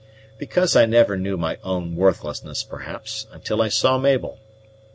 "Because 0.39 0.75
I 0.75 0.87
never 0.87 1.15
knew 1.15 1.37
my 1.37 1.59
own 1.63 1.95
worthlessness, 1.95 2.63
perhaps, 2.63 3.27
until 3.31 3.61
I 3.61 3.67
saw 3.69 3.99
Mabel. 3.99 4.39